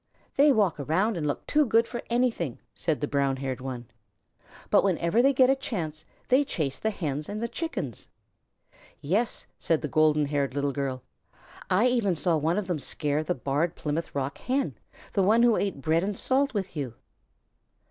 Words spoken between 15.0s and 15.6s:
the one who